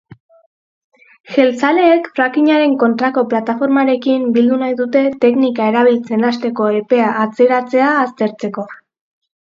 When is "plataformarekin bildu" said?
3.35-4.59